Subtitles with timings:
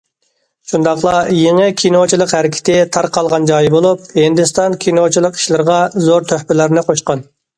[0.69, 5.77] شۇنداقلا‹‹ يېڭى كىنوچىلىق ھەرىكىتى›› تارقالغان جايى بولۇپ، ھىندىستان كىنوچىلىق ئىشلىرىغا
[6.09, 7.23] زور تۆھپىلەرنى قوشقان.